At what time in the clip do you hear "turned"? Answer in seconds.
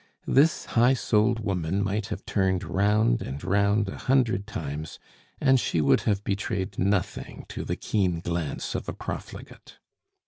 2.25-2.63